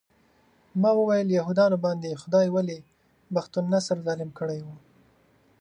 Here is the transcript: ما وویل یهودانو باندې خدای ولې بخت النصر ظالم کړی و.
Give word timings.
ما 0.81 0.89
وویل 0.99 1.29
یهودانو 1.37 1.77
باندې 1.85 2.19
خدای 2.21 2.47
ولې 2.51 2.77
بخت 3.35 3.51
النصر 3.61 3.97
ظالم 4.05 4.29
کړی 4.39 4.59
و. 4.63 4.67